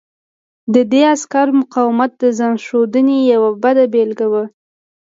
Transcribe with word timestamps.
د 0.73 0.75
دې 0.91 1.01
عسکر 1.13 1.47
مقاومت 1.59 2.11
د 2.17 2.23
ځان 2.37 2.53
ښودنې 2.65 3.19
یوه 3.33 3.51
بده 3.63 3.83
بېلګه 3.93 4.27
وه 4.31 4.43